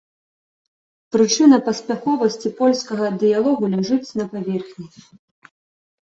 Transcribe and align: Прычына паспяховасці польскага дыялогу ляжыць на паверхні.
Прычына 1.15 1.57
паспяховасці 1.67 2.47
польскага 2.61 3.07
дыялогу 3.23 3.63
ляжыць 3.75 4.15
на 4.21 4.25
паверхні. 4.31 4.87